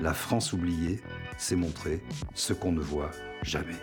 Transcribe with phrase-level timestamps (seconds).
[0.00, 1.00] La France oubliée,
[1.36, 2.00] c'est montrer
[2.32, 3.10] ce qu'on ne voit
[3.42, 3.74] jamais.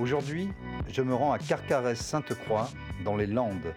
[0.00, 0.48] Aujourd'hui,
[0.90, 2.70] je me rends à Carcarès-Sainte-Croix,
[3.04, 3.74] dans les Landes.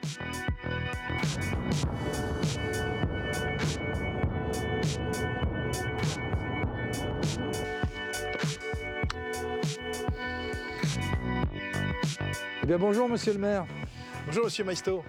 [12.70, 13.66] Bien bonjour monsieur le maire.
[14.28, 15.04] Bonjour Monsieur Maisto.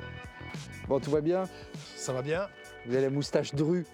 [0.89, 1.47] Bon tout va bien?
[1.94, 2.48] Ça va bien
[2.86, 3.84] Vous avez la moustache drue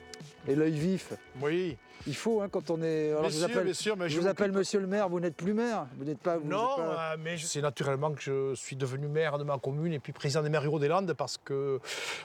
[0.46, 1.12] et l'œil vif?
[1.42, 1.76] Oui.
[2.06, 3.08] Il faut hein, quand on est.
[3.10, 5.08] Alors, Bien je vous appelle, bien sûr, mais je je vous appelle monsieur le maire,
[5.08, 5.86] vous n'êtes plus maire?
[5.98, 6.36] Vous n'êtes pas.
[6.36, 9.58] vous Non, pas- euh, mais je- c'est naturellement que je suis devenu maire de ma
[9.58, 11.80] commune et puis président des maires ruraux des Landes parce que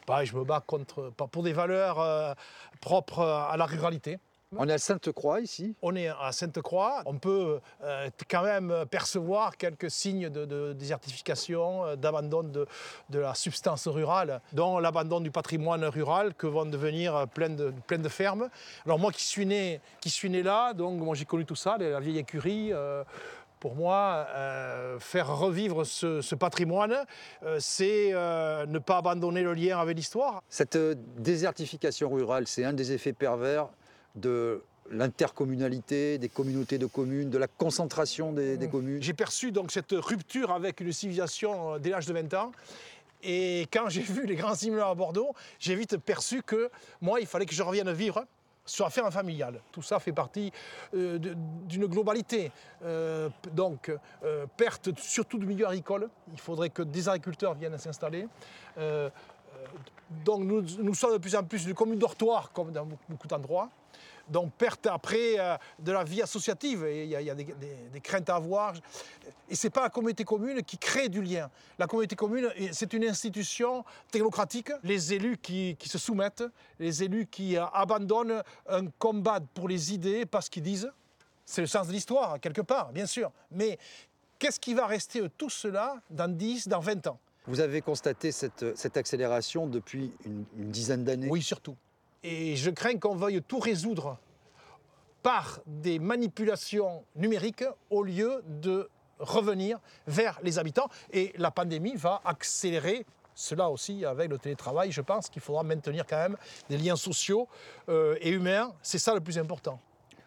[0.06, 2.34] bah, je me bats contre, pour des valeurs euh,
[2.81, 4.19] propres à la ruralité.
[4.58, 5.76] On est à Sainte-Croix ici.
[5.82, 11.86] On est à Sainte-Croix, on peut euh, quand même percevoir quelques signes de, de désertification,
[11.86, 12.68] euh, d'abandon de,
[13.10, 17.74] de la substance rurale, dont l'abandon du patrimoine rural que vont devenir euh, plein de,
[17.88, 18.50] plein de fermes.
[18.86, 21.78] Alors moi qui suis né, qui suis né là, donc moi j'ai connu tout ça,
[21.78, 22.74] la vieille écurie.
[22.74, 23.04] euh,
[23.62, 27.06] pour moi, euh, faire revivre ce, ce patrimoine,
[27.44, 30.42] euh, c'est euh, ne pas abandonner le lien avec l'histoire.
[30.50, 30.76] Cette
[31.22, 33.68] désertification rurale, c'est un des effets pervers
[34.16, 39.02] de l'intercommunalité, des communautés de communes, de la concentration des, des communes.
[39.02, 42.52] J'ai perçu donc cette rupture avec une civilisation euh, dès l'âge de 20 ans.
[43.24, 46.69] Et quand j'ai vu les grands immeubles à Bordeaux, j'ai vite perçu que
[47.02, 48.25] moi, il fallait que je revienne vivre
[48.66, 49.59] sur la ferme familiale.
[49.72, 50.52] Tout ça fait partie
[50.94, 51.18] euh,
[51.66, 52.52] d'une globalité.
[52.84, 53.91] Euh, donc,
[54.24, 56.09] euh, perte surtout du milieu agricole.
[56.31, 58.28] Il faudrait que des agriculteurs viennent s'installer.
[60.26, 63.70] Donc, nous, sommes de plus en plus une commune dortoir, comme dans beaucoup- d'endroits.
[64.30, 67.46] Donc perte après euh, de la vie associative, il y a, des,
[68.02, 68.74] craintes à avoir.
[69.50, 71.50] Et ce n'est pas la communauté commune qui crée du lien.
[71.78, 74.72] La communauté commune, c'est une institution technocratique.
[74.84, 76.46] Les élus qui, qui se soumettent,
[76.80, 80.90] les élus qui euh, abandonnent un combat pour les idées parce qu'ils disent,
[81.46, 83.32] c'est le sens de l'histoire, quelque part, bien sûr.
[83.52, 83.78] Mais
[84.40, 87.20] qu'est-ce qui va rester de tout cela dans 10, dans 20 ans?
[87.47, 91.28] Vous avez constaté cette, cette accélération depuis une, dizaine d'années?
[91.29, 91.75] Oui, surtout.
[92.24, 94.18] Et je crains qu'on veuille tout résoudre
[95.24, 100.90] par des manipulations numériques au lieu de revenir vers les habitants.
[101.12, 104.91] Et la pandémie va accélérer cela aussi avec le télétravail.
[104.91, 106.38] Je pense qu'il faudra maintenir quand même
[106.69, 107.47] des liens sociaux
[107.90, 108.74] euh, et humains.
[108.81, 109.80] C'est ça le plus important.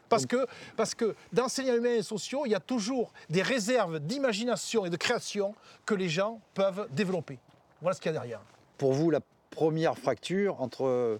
[0.08, 3.42] Parce que, parce que dans ces liens humains et sociaux, il y a toujours des
[3.42, 5.54] réserves d'imagination et de création
[5.86, 7.38] que les gens peuvent développer.
[7.80, 8.40] Voilà ce qu'il y a derrière.
[8.78, 9.20] Pour vous, la
[9.50, 11.18] première fracture entre, euh,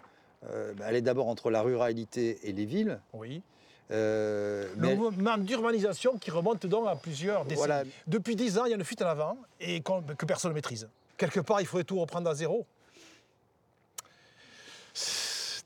[0.75, 3.01] bah, elle est d'abord entre la ruralité et les villes.
[3.13, 3.43] Oui.
[3.91, 7.59] Euh, Le mais mouvement d'urbanisation qui remonte donc à plusieurs décennies.
[7.59, 7.85] Voilà.
[8.07, 10.89] Depuis 10 ans, il y a une fuite en avant et que personne ne maîtrise.
[11.17, 12.67] Quelque part, il faudrait tout reprendre à zéro.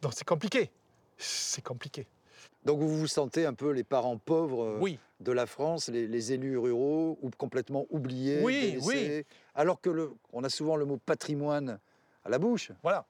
[0.03, 0.71] Donc c'est compliqué.
[1.17, 2.07] C'est compliqué.
[2.65, 4.99] Donc vous vous sentez un peu les parents pauvres euh, Oui.
[5.21, 10.13] de la France, les, les élus ruraux, ou complètement oubliés, Oui, délaissés, alors que le,
[10.33, 11.79] on a souvent le mot patrimoine
[12.25, 12.73] à la bouche.
[12.83, 13.07] Voilà.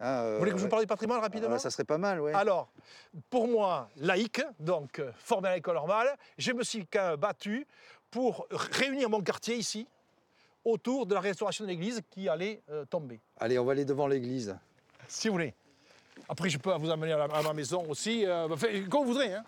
[0.00, 1.98] hein, Vous voulez que je euh, vous parle du patrimoine rapidement ah, Ça serait pas
[1.98, 2.32] mal, ouais.
[2.32, 2.70] Alors,
[3.30, 6.86] pour moi, laïque, donc euh, formé à l'école normale, je me suis
[7.18, 7.66] battu
[8.10, 9.86] pour réunir mon quartier ici
[10.64, 13.20] autour de la restauration de l'église qui allait euh, tomber.
[13.38, 14.56] Allez, on va aller devant l'église.
[15.08, 15.54] Si vous voulez.
[16.28, 19.12] Après, je peux vous amener à, la- à ma maison aussi, euh, enfin, comme vous
[19.12, 19.34] voudrez.
[19.34, 19.44] Hein.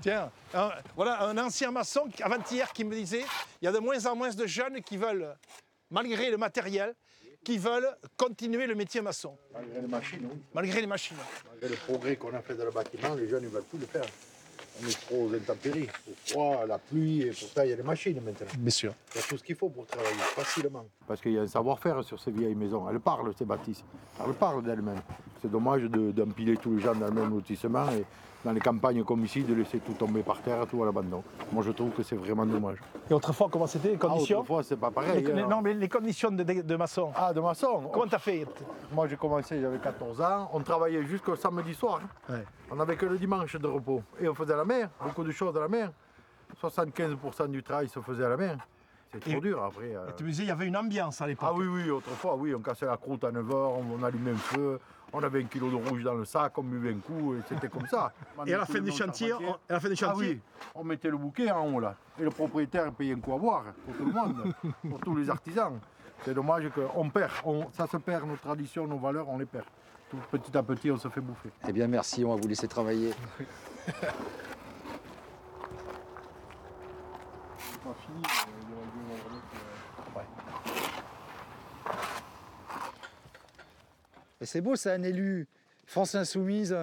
[0.00, 3.24] Tiens, un- voilà un ancien maçon avant-hier qui me disait
[3.60, 5.34] il y a de moins en moins de jeunes qui veulent,
[5.90, 6.94] malgré le matériel,
[7.44, 10.38] qui veulent continuer le métier maçon, Malgré les machines, oui.
[10.54, 11.16] malgré les machines.
[11.50, 13.86] malgré le progrès qu'on a fait dans le bâtiment, les jeunes ne veulent plus le
[13.86, 14.04] faire.
[14.82, 17.72] On est trop aux intempéries, au froid, à la pluie, et pour ça, il y
[17.72, 18.46] a des machines maintenant.
[18.58, 18.92] Bien sûr.
[19.14, 20.86] Il y a tout ce qu'il faut pour travailler, facilement.
[21.06, 22.88] Parce qu'il y a un savoir-faire sur ces vieilles maisons.
[22.88, 23.82] Elles parlent, ces bâtisses.
[24.24, 25.02] Elles parlent d'elles-mêmes.
[25.42, 28.04] C'est dommage de- d'empiler tous les gens dans le même lotissement et
[28.48, 31.22] dans les campagnes comme ici, de laisser tout tomber par terre, tout à l'abandon.
[31.52, 32.78] Moi, je trouve que c'est vraiment dommage.
[33.10, 35.22] Et autrefois, comment c'était les Ah, conditions autrefois, c'est pas pareil.
[35.22, 35.46] Les- hein.
[35.46, 37.12] Non, mais les conditions de, de- de maçon.
[37.14, 38.46] Ah, de maçon Comment t'as fait
[38.90, 40.48] Moi, j'ai commencé, j'avais 14 ans.
[40.54, 42.00] On travaillait jusqu'au samedi soir.
[42.30, 42.42] Ouais.
[42.70, 44.02] On n'avait que le dimanche de repos.
[44.18, 45.90] Et on faisait la mer, beaucoup de choses à la mer.
[46.58, 48.56] 75% du travail se faisait à la mer.
[49.12, 49.94] C'est trop Et- dur après.
[49.94, 50.08] euh.
[50.08, 51.50] Et Tu me disais, il y avait une ambiance à l'époque.
[51.52, 54.36] Ah oui, oui, autrefois, oui, on cassait la croûte à 9h, on, on allumait un
[54.36, 54.78] feu,
[55.12, 57.68] on avait un kilo de rouge dans le sac, on buvait un coup, et c'était
[57.68, 58.12] comme ça.
[58.46, 60.40] Et à la fin des chantiers, on- à la fin des Ah chantiers, oui,
[60.74, 61.94] on mettait le bouquet en haut là.
[62.18, 64.52] Et le propriétaire payait un coup à boire pour tout le monde,
[64.90, 65.78] pour tous les artisans.
[66.24, 69.64] C'est dommage qu'on perd, on- ça se perd, nos traditions, nos valeurs, on les perd.
[70.10, 71.50] Tout petit à petit, on se fait bouffer.
[71.68, 73.12] Eh bien, merci, on va vous laisser travailler.
[84.40, 85.46] Et c'est beau, ça, un élu
[85.86, 86.76] France Insoumise,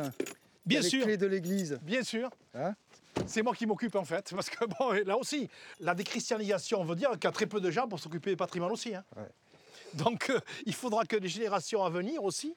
[0.66, 1.80] bien les sûr, clés de l'église.
[1.82, 2.30] bien sûr.
[2.54, 2.74] Hein
[3.28, 5.50] c'est moi qui m'occupe en fait, parce que bon, là aussi,
[5.80, 8.72] la déchristianisation veut dire qu'il y a très peu de gens pour s'occuper des patrimoines
[8.74, 8.94] aussi.
[8.94, 9.06] hein.
[9.16, 9.24] Ouais.
[9.94, 12.54] Donc euh, il faudra que les générations à venir aussi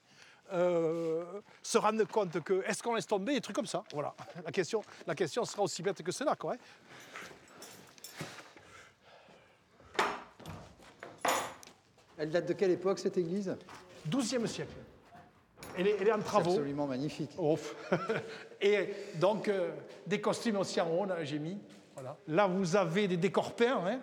[0.53, 1.25] euh,
[1.63, 3.85] se rendent compte que est-ce qu'on laisse tomber des trucs comme ça?
[3.93, 4.15] Voilà.
[4.45, 6.55] La question, la question sera aussi bête que cela, quoi.
[6.55, 6.57] hein.
[12.17, 13.55] Elle date de quelle époque, cette église?
[14.11, 14.73] 12e siècle.
[15.79, 16.51] Elle est, elle est en travaux.
[16.51, 17.31] absolument magnifique.
[17.39, 17.75] Ouf.
[18.61, 19.71] Et donc, euh,
[20.07, 21.57] des costumes aussi en haut, j'ai mis.
[21.95, 22.17] Voilà.
[22.27, 24.01] Là, vous avez des décors peints, hein.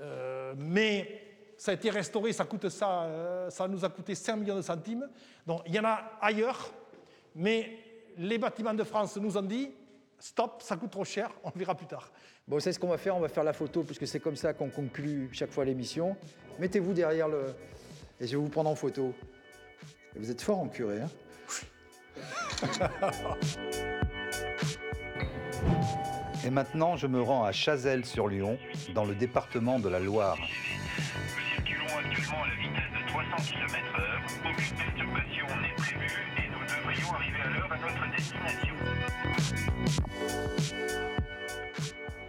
[0.00, 1.22] Euh, mais
[1.56, 4.62] ça a été restauré, ça, coûte ça, euh, ça nous a coûté 5 millions de
[4.62, 5.08] centimes.
[5.46, 6.72] Donc, il y en a ailleurs,
[7.34, 7.78] mais
[8.16, 9.70] les bâtiments de France nous ont dit
[10.18, 12.10] stop, ça coûte trop cher, on verra plus tard.
[12.48, 14.54] Bon, c'est ce qu'on va faire, on va faire la photo, puisque c'est comme ça
[14.54, 16.16] qu'on conclut chaque fois l'émission.
[16.58, 17.54] Mettez-vous derrière le...
[18.20, 19.14] Et je vais vous prendre en photo.
[20.14, 21.10] Et vous êtes fort en curé, hein
[26.44, 28.58] Et maintenant, je me rends à Chazelles-sur-Lyon,
[28.94, 30.36] dans le département de la Loire.
[30.38, 30.46] Nous
[31.54, 34.00] circulons actuellement à la vitesse de 300 km/h.
[34.50, 38.74] Aucune perturbation n'est prévue et nous devrions arriver à l'heure à notre destination.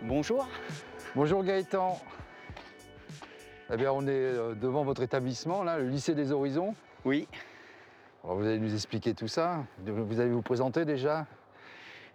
[0.04, 0.48] Bonjour.
[1.16, 2.00] Bonjour Gaëtan.
[3.74, 6.76] Eh bien, on est euh, devant votre établissement, là, le lycée des Horizons.
[7.06, 7.28] Oui,
[8.26, 9.66] Alors, vous allez nous expliquer tout ça.
[9.86, 11.28] Vous allez vous présenter déjà.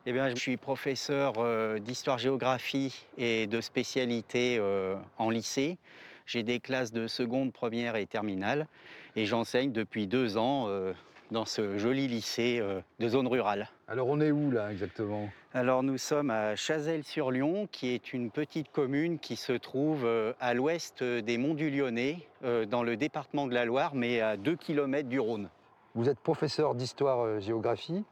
[0.07, 5.77] eh bien, je suis professeur euh, d'histoire-géographie et de spécialité euh, en lycée.
[6.25, 8.69] J'ai des classes de seconde, première et terminale
[9.17, 10.95] et j'enseigne depuis deux ans euh,
[11.31, 12.63] dans ce joli lycée
[12.99, 13.69] de zone rurale.
[13.87, 15.29] Alors, on est où, là, exactement?
[15.53, 20.09] Alors nous sommes à Chazelles-sur-Lyon, qui est une petite commune qui se trouve
[20.41, 24.57] à l'ouest des Monts du Lyonnais, dans le département de la Loire, mais à 2
[24.57, 25.51] km du Rhône.
[25.99, 28.05] Vous êtes professeur d'histoire-géographie.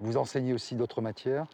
[0.00, 1.46] Vous enseignez aussi d'autres matières.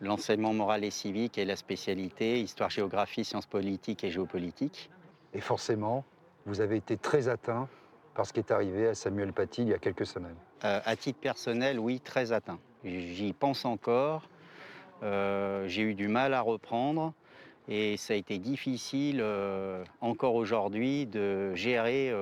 [0.00, 4.88] L'enseignement moral et civique est la spécialité, histoire, géographie, sciences politiques et géopolitique.
[5.34, 6.04] Et forcément,
[6.44, 7.66] vous avez été très atteint
[8.14, 10.36] par ce qui est arrivé à Samuel Paty il y a quelques semaines.
[10.62, 12.60] Euh, à titre personnel, oui, très atteint.
[12.84, 14.28] J'y pense encore.
[15.02, 17.14] Euh, J'ai eu du mal à reprendre
[17.66, 22.12] et ça a été difficile euh, encore aujourd'hui de gérer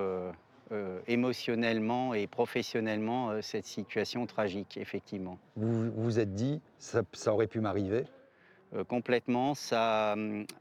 [0.72, 5.38] euh, émotionnellement et professionnellement euh, cette situation tragique, effectivement.
[5.56, 8.04] Vous vous êtes dit, ça, ça aurait pu m'arriver?
[8.74, 9.54] Euh, complètement.
[9.54, 10.16] Ça a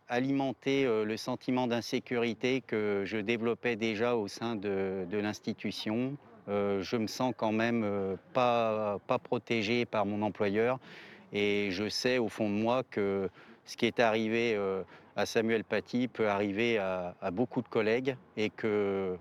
[0.09, 6.17] alimenté le sentiment d'insécurité que je développais déjà au sein de, de l'institution.
[6.47, 10.77] Je me sens quand même pas, pas protégé par mon employeur
[11.31, 13.29] et je sais au fond de moi que
[13.63, 14.59] ce qui est arrivé
[15.15, 19.17] à Samuel Paty peut arriver à, à beaucoup de collègues et que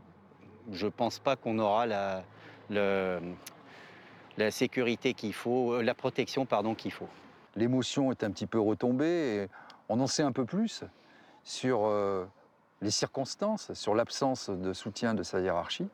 [0.70, 2.22] je ne pense pas qu'on aura la,
[4.36, 7.08] la sécurité qu'il faut, euh, la protection pardon qu'il faut.
[7.56, 9.48] L'émotion est un petit peu retombée et
[9.88, 10.84] on en sait un peu plus
[11.44, 12.24] sur euh,
[12.80, 15.88] les circonstances, sur l'absence de soutien de sa hiérarchie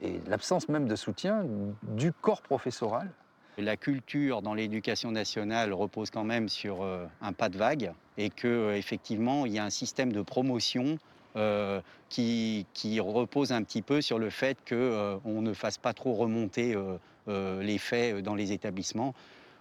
[0.00, 1.44] et l'absence même de soutien
[1.82, 3.10] du corps professoral.
[3.58, 8.28] La culture dans l'éducation nationale repose quand même sur euh, un pas de vague et
[8.30, 10.98] que effectivement il y a un système de promotion
[11.36, 12.64] euh, qui,
[13.00, 16.96] repose un petit peu sur le fait qu'on ne fasse pas trop remonter euh,
[17.28, 19.14] euh, les faits dans les établissements.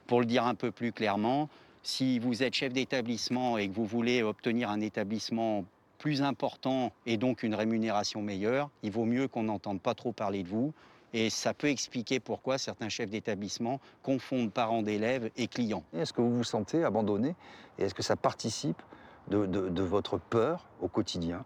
[0.08, 1.50] Pour le dire un peu plus clairement,
[1.84, 5.66] si vous êtes chef d'établissement et que vous voulez obtenir un établissement
[5.98, 10.44] plus important et donc une rémunération meilleure, il vaut mieux qu'on n'entende pas trop parler
[10.44, 10.74] de vous.
[11.14, 15.84] Et ça peut expliquer pourquoi certains chefs d'établissement confondent parents d'élèves et clients.
[15.94, 17.36] Est-ce que vous vous sentez abandonné?
[17.80, 18.82] Et est-ce que ça participe
[19.28, 21.44] de votre peur au quotidien,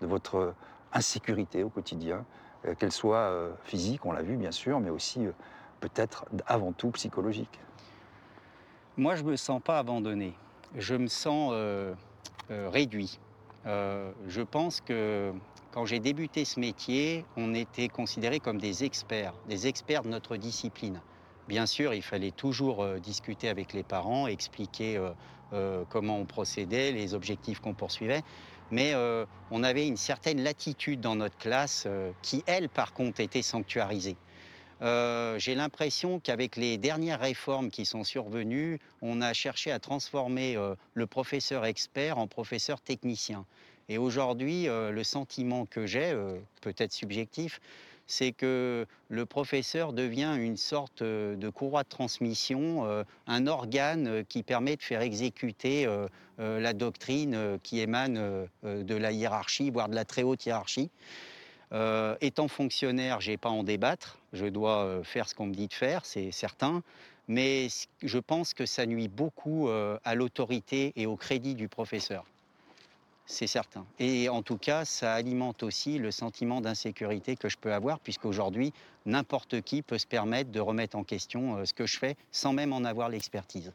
[0.00, 0.54] de votre
[0.92, 2.24] insécurité au quotidien,
[2.66, 5.32] euh, qu'elle soit euh, physique, on l'a vu bien sûr, mais aussi euh,
[5.80, 7.60] peut-être avant tout psychologique
[8.96, 10.34] Moi, je ne me sens pas abandonné.
[10.74, 11.54] Je me sens
[12.50, 13.20] réduit.
[13.64, 15.32] Je pense que
[15.70, 20.36] quand j'ai débuté ce métier, on était considérés comme des experts, des experts de notre
[20.36, 21.00] discipline.
[21.46, 25.00] Bien sûr, il fallait toujours discuter avec les parents, expliquer
[25.88, 28.22] comment on procédait, les objectifs qu'on poursuivait.
[28.70, 33.20] Mais euh, on avait une certaine latitude dans notre classe euh, qui, elle, par contre,
[33.20, 34.16] était sanctuarisée.
[34.82, 40.58] Euh, J'ai l'impression qu'avec les dernières réformes qui sont survenues, on a cherché à transformer
[40.92, 43.46] le professeur expert en professeur technicien.
[43.88, 46.14] Et aujourd'hui, le sentiment que j'ai,
[46.60, 47.60] peut-être subjectif,
[48.06, 54.06] c'est que le professeur devient une sorte euh, de courroie de transmission, euh, un organe
[54.06, 55.86] euh, qui permet de faire exécuter
[56.38, 60.90] la doctrine qui émane de la hiérarchie, voire de la très haute hiérarchie.
[62.20, 64.18] Étant fonctionnaire, j'ai pas à en débattre.
[64.32, 66.82] Je dois faire ce qu'on me dit de faire, c'est certain.
[67.28, 67.68] Mais
[68.02, 72.24] je pense que ça nuit beaucoup à l'autorité et au crédit du professeur.
[73.26, 73.84] C'est certain.
[73.98, 78.72] Et en tout cas, ça alimente aussi le sentiment d'insécurité que je peux avoir, puisqu'aujourd'hui,
[79.04, 82.52] n'importe qui peut se permettre de remettre en question euh, ce que je fais sans
[82.52, 83.72] même en avoir l'expertise.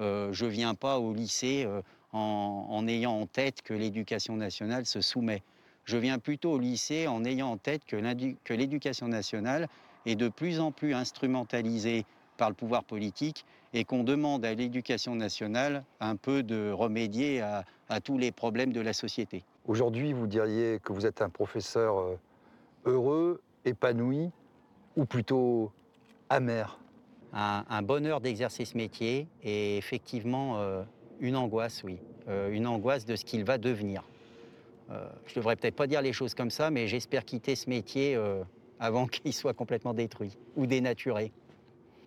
[0.00, 4.36] Euh, je ne viens pas au lycée euh, en, en ayant en tête que l'éducation
[4.36, 5.42] nationale se soumet.
[5.84, 9.68] Je viens plutôt au lycée en ayant en tête que l'éducation nationale
[10.06, 12.06] est de plus en plus instrumentalisée
[12.38, 17.66] par le pouvoir politique et qu'on demande à l'éducation nationale un peu de remédier à,
[17.90, 19.44] à tous les problèmes de la société.
[19.66, 22.16] Aujourd'hui, vous diriez que vous êtes un professeur euh,
[22.86, 24.30] heureux, épanoui,
[24.96, 25.70] ou plutôt
[26.30, 26.78] amer?
[27.34, 30.82] Un, un bonheur d'exercer ce métier et effectivement euh,
[31.20, 34.02] une angoisse, oui, Euh, une angoisse de ce qu'il va devenir.
[34.90, 38.18] Euh, je devrais peut-être pas dire les choses comme ça, mais j'espère quitter ce métier
[38.80, 41.32] avant qu'il soit complètement détruit ou dénaturé.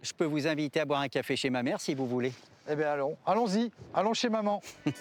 [0.02, 2.34] Je peux vous inviter à boire un café chez ma mère si vous voulez.
[2.70, 4.62] Eh bien, allons, allons-y, allons chez maman.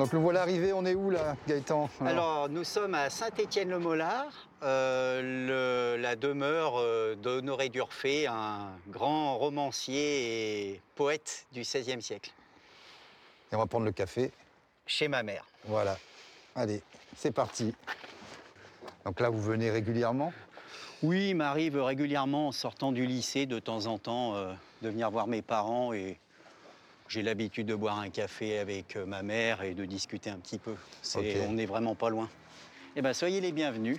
[0.00, 5.98] Donc le voilà arrivé, on est où là, Gaëtan Alors, nous sommes à Saint-Étienne-le-Mollard, euh,
[5.98, 12.32] la demeure euh, d'Honoré d'Urfé, un grand romancier et poète du XVIe siècle,
[13.52, 14.30] Et on va prendre le café.
[14.86, 15.44] chez ma mère.
[15.64, 15.98] Voilà.
[16.54, 16.82] Allez,
[17.16, 17.74] c'est parti.
[19.04, 20.32] Donc là, vous venez régulièrement?
[21.02, 24.52] Oui, il m'arrive régulièrement en sortant du lycée de temps en temps euh,
[24.82, 26.18] de venir voir mes parents et
[27.08, 30.58] j'ai l'habitude de boire un café avec euh, ma mère et de discuter un petit
[30.58, 30.74] peu.
[31.16, 32.28] On n'est vraiment pas loin.
[32.94, 33.98] Eh bien, soyez les bienvenus.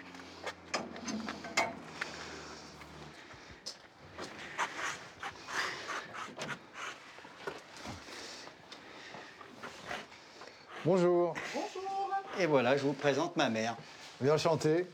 [10.85, 11.33] Bonjour.
[12.39, 13.75] Et voilà, je vous présente ma mère.
[14.19, 14.87] Bien enchanté.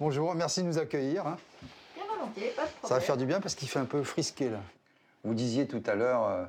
[0.00, 1.26] Bonjour, merci de nous accueillir.
[1.26, 1.36] hein.
[1.94, 2.88] Bien volontiers, pas de problème.
[2.88, 4.60] Ça va faire du bien parce qu'il fait un peu frisqué là.
[5.22, 6.44] Vous disiez tout à l'heure, euh,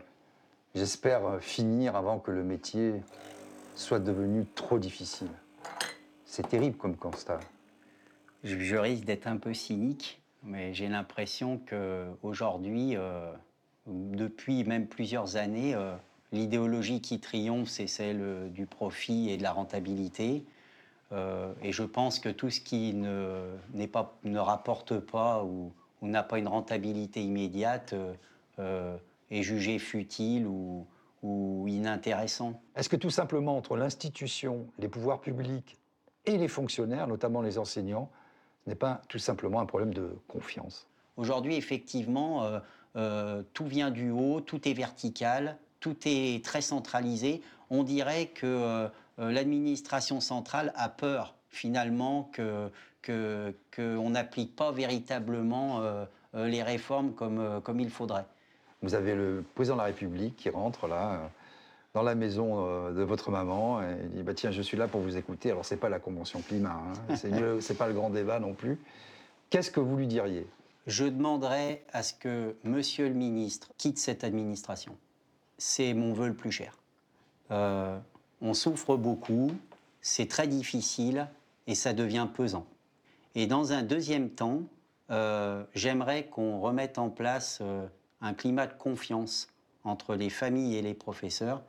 [0.73, 2.93] j'espère euh, finir avant que le métier
[3.75, 5.29] soit devenu trop difficile.
[6.25, 7.39] C'est terrible comme constat.
[8.43, 13.31] Je, je risque d'être un peu cynique, mais j'ai l'impression qu'aujourd'hui, euh,
[13.87, 15.95] depuis même plusieurs années, euh,
[16.31, 20.43] l'idéologie qui triomphe, c'est celle euh, du profit et de la rentabilité.
[21.11, 25.71] Euh, et je pense que tout ce qui ne, n'est pas, ne rapporte pas ou,
[26.01, 27.93] ou n'a pas une rentabilité immédiate
[28.59, 28.97] euh,
[29.29, 30.85] est jugé futile ou,
[31.21, 32.59] ou inintéressant.
[32.75, 35.77] Est-ce que tout simplement entre l'institution, les pouvoirs publics
[36.25, 38.09] et les fonctionnaires, notamment les enseignants,
[38.63, 40.87] ce n'est pas tout simplement un problème de confiance?
[41.17, 42.59] Aujourd'hui, effectivement,
[42.95, 47.41] euh, tout vient du haut, tout est vertical, tout est très centralisé.
[47.69, 48.87] On dirait que euh,
[49.19, 52.69] euh, l'administration centrale a peur, finalement, que
[53.01, 58.25] que- qu'on n'applique pas véritablement euh, les réformes comme, comme il faudrait.
[58.81, 61.29] Vous avez le président de la République qui rentre là,
[61.93, 65.01] dans la maison de votre maman, et il dit bah, Tiens, je suis là pour
[65.01, 65.51] vous écouter.
[65.51, 67.15] Alors, c'est pas la convention climat, hein,
[67.61, 68.79] c'est pas le grand débat non plus.
[69.51, 70.45] Qu'est-ce que vous lui diriez?
[70.87, 74.97] Je demanderai à ce que Monsieur le ministre quitte cette administration.
[75.57, 76.77] C'est mon vœu le plus cher.
[77.51, 77.97] Euh,
[78.41, 79.51] on souffre beaucoup,
[80.01, 81.27] c'est très difficile
[81.67, 82.65] et ça devient pesant.
[83.35, 84.61] Et dans un deuxième temps,
[85.11, 87.85] euh, j'aimerais qu'on remette en place euh,
[88.21, 89.47] un climat de confiance
[89.83, 91.61] entre les familles et les professeurs.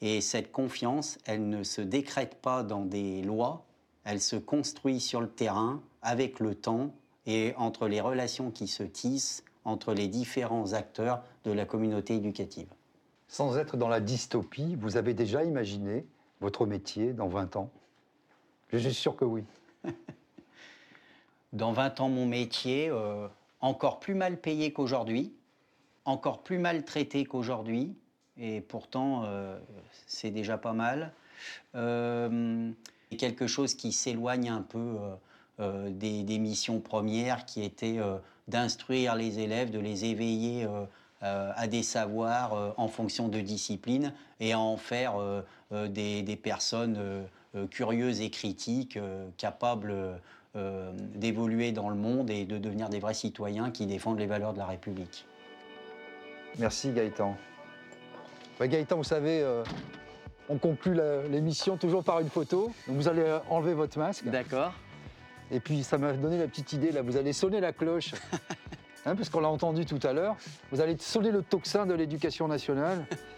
[0.00, 3.64] Et cette confiance, elle ne se décrète pas dans des lois,
[4.04, 6.94] elle se construit sur le terrain avec le temps
[7.26, 12.68] et entre les relations qui se tissent entre les différents acteurs de la communauté éducative.
[13.34, 16.06] Sans être dans la dystopie, vous avez déjà imaginé
[16.40, 17.68] votre métier dans 20 ans?
[18.68, 19.42] Je suis sûr que oui.
[21.52, 23.26] Dans 20 ans, mon métier, euh,
[23.60, 25.32] encore plus mal payé qu'aujourd'hui,
[26.04, 27.96] encore plus mal traité qu'aujourd'hui,
[28.38, 29.58] et pourtant, euh,
[30.06, 31.12] c'est déjà pas mal.
[31.74, 32.70] Euh,
[33.18, 34.96] quelque chose qui s'éloigne un peu
[35.58, 37.98] des, missions premières qui étaient
[38.46, 40.68] d'instruire les élèves, de les éveiller
[41.24, 46.22] à des savoirs euh, en fonction de discipline et à en faire euh, euh, des,
[46.22, 47.22] des personnes euh,
[47.56, 49.94] euh, curieuses et critiques, euh, capables
[50.56, 54.52] euh, d'évoluer dans le monde et de devenir des vrais citoyens qui défendent les valeurs
[54.52, 55.26] de la République.
[56.58, 57.36] Merci Gaëtan.
[58.58, 59.64] Bah, Gaëtan, vous savez, euh,
[60.48, 60.96] on conclut
[61.30, 62.72] l'émission toujours par une photo.
[62.86, 64.26] Donc vous allez euh, enlever votre masque.
[64.26, 64.72] D'accord.
[65.50, 68.12] Et puis ça m'a donné la petite idée, là, vous allez sonner la cloche.
[69.06, 70.36] Hein, parce qu'on l'a entendu tout à l'heure.
[70.72, 73.06] Vous allez sonner le tocsin de l'éducation nationale.